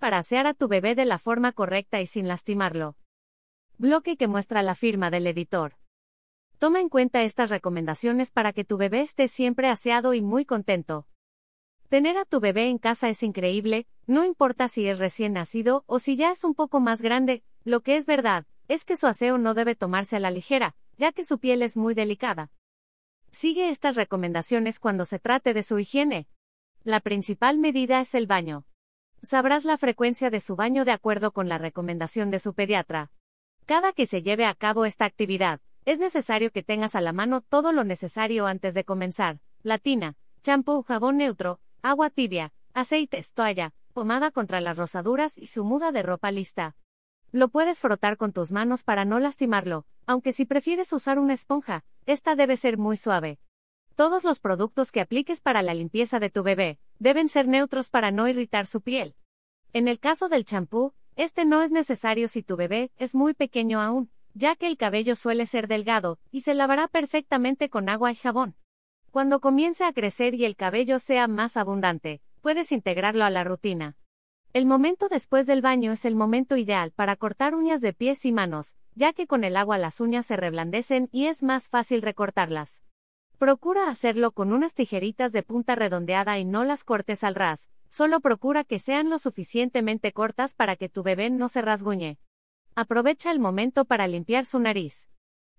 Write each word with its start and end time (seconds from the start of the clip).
Para 0.00 0.18
asear 0.18 0.48
a 0.48 0.54
tu 0.54 0.66
bebé 0.66 0.96
de 0.96 1.04
la 1.04 1.20
forma 1.20 1.52
correcta 1.52 2.00
y 2.00 2.06
sin 2.06 2.26
lastimarlo. 2.26 2.96
Bloque 3.76 4.16
que 4.16 4.26
muestra 4.26 4.64
la 4.64 4.74
firma 4.74 5.08
del 5.08 5.28
editor. 5.28 5.76
Toma 6.58 6.80
en 6.80 6.88
cuenta 6.88 7.22
estas 7.22 7.48
recomendaciones 7.48 8.32
para 8.32 8.52
que 8.52 8.64
tu 8.64 8.76
bebé 8.76 9.02
esté 9.02 9.28
siempre 9.28 9.68
aseado 9.68 10.14
y 10.14 10.20
muy 10.20 10.44
contento. 10.44 11.06
Tener 11.88 12.16
a 12.18 12.24
tu 12.24 12.40
bebé 12.40 12.68
en 12.68 12.78
casa 12.78 13.08
es 13.08 13.22
increíble, 13.22 13.86
no 14.08 14.24
importa 14.24 14.66
si 14.66 14.88
es 14.88 14.98
recién 14.98 15.34
nacido 15.34 15.84
o 15.86 16.00
si 16.00 16.16
ya 16.16 16.32
es 16.32 16.42
un 16.42 16.56
poco 16.56 16.80
más 16.80 17.00
grande, 17.00 17.44
lo 17.62 17.82
que 17.82 17.96
es 17.96 18.06
verdad, 18.06 18.46
es 18.66 18.84
que 18.84 18.96
su 18.96 19.06
aseo 19.06 19.38
no 19.38 19.54
debe 19.54 19.76
tomarse 19.76 20.16
a 20.16 20.20
la 20.20 20.32
ligera, 20.32 20.74
ya 20.96 21.12
que 21.12 21.24
su 21.24 21.38
piel 21.38 21.62
es 21.62 21.76
muy 21.76 21.94
delicada. 21.94 22.50
Sigue 23.30 23.70
estas 23.70 23.94
recomendaciones 23.94 24.80
cuando 24.80 25.04
se 25.04 25.20
trate 25.20 25.54
de 25.54 25.62
su 25.62 25.78
higiene. 25.78 26.26
La 26.82 26.98
principal 26.98 27.58
medida 27.58 28.00
es 28.00 28.16
el 28.16 28.26
baño. 28.26 28.64
Sabrás 29.22 29.64
la 29.64 29.78
frecuencia 29.78 30.30
de 30.30 30.40
su 30.40 30.54
baño 30.54 30.84
de 30.84 30.92
acuerdo 30.92 31.32
con 31.32 31.48
la 31.48 31.58
recomendación 31.58 32.30
de 32.30 32.38
su 32.38 32.54
pediatra. 32.54 33.10
Cada 33.66 33.92
que 33.92 34.06
se 34.06 34.22
lleve 34.22 34.46
a 34.46 34.54
cabo 34.54 34.84
esta 34.84 35.04
actividad, 35.04 35.60
es 35.84 35.98
necesario 35.98 36.52
que 36.52 36.62
tengas 36.62 36.94
a 36.94 37.00
la 37.00 37.12
mano 37.12 37.40
todo 37.40 37.72
lo 37.72 37.82
necesario 37.82 38.46
antes 38.46 38.74
de 38.74 38.84
comenzar. 38.84 39.40
Latina, 39.62 40.16
champú, 40.42 40.82
jabón 40.82 41.16
neutro, 41.16 41.60
agua 41.82 42.10
tibia, 42.10 42.52
aceites, 42.74 43.32
toalla, 43.32 43.72
pomada 43.92 44.30
contra 44.30 44.60
las 44.60 44.76
rosaduras 44.76 45.36
y 45.36 45.46
su 45.46 45.64
muda 45.64 45.90
de 45.90 46.02
ropa 46.02 46.30
lista. 46.30 46.76
Lo 47.32 47.48
puedes 47.48 47.80
frotar 47.80 48.16
con 48.16 48.32
tus 48.32 48.52
manos 48.52 48.84
para 48.84 49.04
no 49.04 49.18
lastimarlo, 49.18 49.84
aunque 50.06 50.32
si 50.32 50.44
prefieres 50.44 50.92
usar 50.92 51.18
una 51.18 51.34
esponja, 51.34 51.84
esta 52.06 52.36
debe 52.36 52.56
ser 52.56 52.78
muy 52.78 52.96
suave. 52.96 53.38
Todos 53.98 54.22
los 54.22 54.38
productos 54.38 54.92
que 54.92 55.00
apliques 55.00 55.40
para 55.40 55.60
la 55.60 55.74
limpieza 55.74 56.20
de 56.20 56.30
tu 56.30 56.44
bebé 56.44 56.78
deben 57.00 57.28
ser 57.28 57.48
neutros 57.48 57.90
para 57.90 58.12
no 58.12 58.28
irritar 58.28 58.68
su 58.68 58.80
piel. 58.80 59.16
En 59.72 59.88
el 59.88 59.98
caso 59.98 60.28
del 60.28 60.44
champú, 60.44 60.94
este 61.16 61.44
no 61.44 61.62
es 61.62 61.72
necesario 61.72 62.28
si 62.28 62.44
tu 62.44 62.54
bebé 62.54 62.92
es 62.96 63.16
muy 63.16 63.34
pequeño 63.34 63.80
aún, 63.80 64.08
ya 64.34 64.54
que 64.54 64.68
el 64.68 64.76
cabello 64.76 65.16
suele 65.16 65.46
ser 65.46 65.66
delgado 65.66 66.20
y 66.30 66.42
se 66.42 66.54
lavará 66.54 66.86
perfectamente 66.86 67.70
con 67.70 67.88
agua 67.88 68.12
y 68.12 68.14
jabón. 68.14 68.54
Cuando 69.10 69.40
comience 69.40 69.82
a 69.82 69.92
crecer 69.92 70.36
y 70.36 70.44
el 70.44 70.54
cabello 70.54 71.00
sea 71.00 71.26
más 71.26 71.56
abundante, 71.56 72.22
puedes 72.40 72.70
integrarlo 72.70 73.24
a 73.24 73.30
la 73.30 73.42
rutina. 73.42 73.96
El 74.52 74.64
momento 74.64 75.08
después 75.08 75.44
del 75.48 75.60
baño 75.60 75.90
es 75.90 76.04
el 76.04 76.14
momento 76.14 76.56
ideal 76.56 76.92
para 76.92 77.16
cortar 77.16 77.56
uñas 77.56 77.80
de 77.80 77.94
pies 77.94 78.24
y 78.24 78.30
manos, 78.30 78.76
ya 78.94 79.12
que 79.12 79.26
con 79.26 79.42
el 79.42 79.56
agua 79.56 79.76
las 79.76 80.00
uñas 80.00 80.24
se 80.24 80.36
reblandecen 80.36 81.08
y 81.10 81.26
es 81.26 81.42
más 81.42 81.68
fácil 81.68 82.00
recortarlas. 82.00 82.80
Procura 83.38 83.88
hacerlo 83.88 84.32
con 84.32 84.52
unas 84.52 84.74
tijeritas 84.74 85.30
de 85.30 85.44
punta 85.44 85.76
redondeada 85.76 86.40
y 86.40 86.44
no 86.44 86.64
las 86.64 86.82
cortes 86.82 87.22
al 87.22 87.36
ras, 87.36 87.70
solo 87.88 88.18
procura 88.18 88.64
que 88.64 88.80
sean 88.80 89.10
lo 89.10 89.20
suficientemente 89.20 90.12
cortas 90.12 90.54
para 90.54 90.74
que 90.74 90.88
tu 90.88 91.04
bebé 91.04 91.30
no 91.30 91.48
se 91.48 91.62
rasguñe. 91.62 92.18
Aprovecha 92.74 93.30
el 93.30 93.38
momento 93.38 93.84
para 93.84 94.08
limpiar 94.08 94.44
su 94.44 94.58
nariz. 94.58 95.08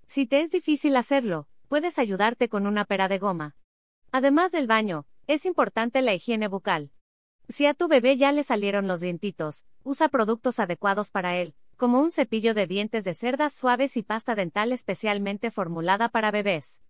Si 0.08 0.28
te 0.28 0.42
es 0.42 0.52
difícil 0.52 0.98
hacerlo, 0.98 1.48
puedes 1.70 2.00
ayudarte 2.00 2.50
con 2.50 2.68
una 2.68 2.84
pera 2.84 3.08
de 3.08 3.18
goma. 3.18 3.56
Además 4.12 4.52
del 4.52 4.68
baño, 4.68 5.06
es 5.28 5.46
importante 5.46 6.02
la 6.02 6.14
higiene 6.14 6.50
bucal. 6.50 6.92
Si 7.48 7.66
a 7.66 7.74
tu 7.74 7.88
bebé 7.88 8.18
ya 8.18 8.34
le 8.34 8.44
salieron 8.44 8.90
los 8.90 9.00
dientitos, 9.00 9.66
usa 9.84 10.10
productos 10.10 10.60
adecuados 10.60 11.12
para 11.12 11.38
él, 11.38 11.56
como 11.78 12.02
un 12.02 12.12
cepillo 12.12 12.54
de 12.54 12.68
dientes 12.68 13.06
de 13.06 13.14
cerdas 13.14 13.54
suaves 13.54 13.96
y 13.96 14.04
pasta 14.04 14.36
dental 14.36 14.74
especialmente 14.74 15.50
formulada 15.50 16.10
para 16.10 16.30
bebés. 16.30 16.82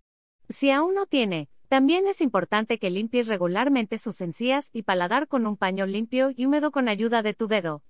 Si 0.50 0.72
aún 0.72 0.94
no 0.94 1.06
tiene, 1.06 1.48
también 1.68 2.08
es 2.08 2.20
importante 2.20 2.80
que 2.80 2.90
limpies 2.90 3.28
regularmente 3.28 3.98
sus 3.98 4.20
encías 4.20 4.68
y 4.72 4.82
paladar 4.82 5.28
con 5.28 5.46
un 5.46 5.56
paño 5.56 5.86
limpio 5.86 6.32
y 6.34 6.44
húmedo 6.44 6.72
con 6.72 6.88
ayuda 6.88 7.22
de 7.22 7.34
tu 7.34 7.46
dedo. 7.46 7.84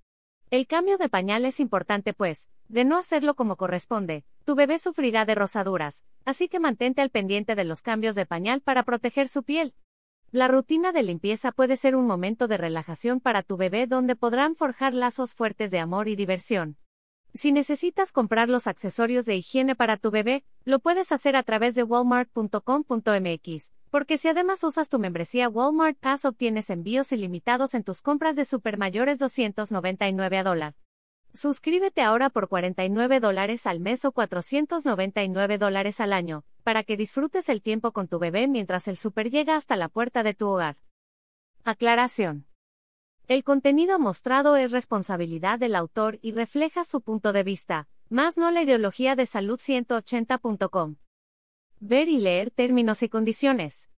El 0.51 0.67
cambio 0.67 0.99
de 0.99 1.09
pañal 1.09 1.43
es 1.45 1.59
importante 1.59 2.13
pues, 2.13 2.51
de 2.67 2.85
no 2.85 2.99
hacerlo 2.99 3.33
como 3.33 3.55
corresponde, 3.55 4.25
tu 4.45 4.53
bebé 4.53 4.77
sufrirá 4.77 5.25
de 5.25 5.33
rosaduras, 5.33 6.05
así 6.23 6.49
que 6.49 6.59
mantente 6.59 7.01
al 7.01 7.09
pendiente 7.09 7.55
de 7.55 7.63
los 7.63 7.81
cambios 7.81 8.13
de 8.13 8.27
pañal 8.27 8.61
para 8.61 8.83
proteger 8.83 9.27
su 9.27 9.41
piel. 9.41 9.73
La 10.29 10.47
rutina 10.47 10.91
de 10.91 11.01
limpieza 11.01 11.51
puede 11.51 11.77
ser 11.77 11.95
un 11.95 12.05
momento 12.05 12.47
de 12.47 12.57
relajación 12.57 13.21
para 13.21 13.41
tu 13.41 13.57
bebé 13.57 13.87
donde 13.87 14.15
podrán 14.15 14.55
forjar 14.55 14.93
lazos 14.93 15.33
fuertes 15.33 15.71
de 15.71 15.79
amor 15.79 16.07
y 16.07 16.15
diversión. 16.15 16.77
Si 17.33 17.53
necesitas 17.53 18.11
comprar 18.11 18.49
los 18.49 18.67
accesorios 18.67 19.25
de 19.25 19.37
higiene 19.37 19.73
para 19.73 19.95
tu 19.95 20.11
bebé, 20.11 20.43
lo 20.65 20.79
puedes 20.79 21.13
hacer 21.13 21.37
a 21.37 21.43
través 21.43 21.75
de 21.75 21.83
walmart.com.mx, 21.83 23.71
porque 23.89 24.17
si 24.17 24.27
además 24.27 24.63
usas 24.65 24.89
tu 24.89 24.99
membresía 24.99 25.47
Walmart 25.47 25.97
Pass 25.97 26.25
obtienes 26.25 26.69
envíos 26.69 27.13
ilimitados 27.13 27.73
en 27.73 27.83
tus 27.83 28.01
compras 28.01 28.35
de 28.35 28.43
super 28.43 28.77
mayores 28.77 29.17
299 29.17 30.37
a 30.37 30.43
dólar. 30.43 30.75
Suscríbete 31.33 32.01
ahora 32.01 32.29
por 32.29 32.49
49 32.49 33.21
dólares 33.21 33.65
al 33.65 33.79
mes 33.79 34.03
o 34.03 34.11
499 34.11 35.57
dólares 35.57 36.01
al 36.01 36.11
año, 36.11 36.43
para 36.63 36.83
que 36.83 36.97
disfrutes 36.97 37.47
el 37.47 37.61
tiempo 37.61 37.93
con 37.93 38.09
tu 38.09 38.19
bebé 38.19 38.49
mientras 38.49 38.89
el 38.89 38.97
super 38.97 39.29
llega 39.29 39.55
hasta 39.55 39.77
la 39.77 39.87
puerta 39.87 40.23
de 40.23 40.33
tu 40.33 40.49
hogar. 40.49 40.75
Aclaración. 41.63 42.50
El 43.31 43.45
contenido 43.45 43.97
mostrado 43.97 44.57
es 44.57 44.73
responsabilidad 44.73 45.57
del 45.57 45.75
autor 45.75 46.19
y 46.21 46.33
refleja 46.33 46.83
su 46.83 46.99
punto 46.99 47.31
de 47.31 47.43
vista, 47.43 47.87
más 48.09 48.37
no 48.37 48.51
la 48.51 48.61
ideología 48.61 49.15
de 49.15 49.25
salud 49.25 49.57
180.com. 49.57 50.97
Ver 51.79 52.09
y 52.09 52.17
leer 52.17 52.51
términos 52.51 53.03
y 53.03 53.07
condiciones. 53.07 53.89